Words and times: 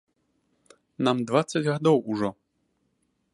Нам 1.07 1.17
дваццаць 1.33 1.61
гадоў 1.69 1.97
ужо. 2.15 2.29